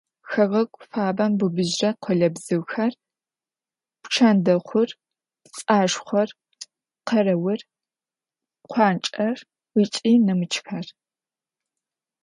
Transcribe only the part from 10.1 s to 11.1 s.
нэмыкӏхэр.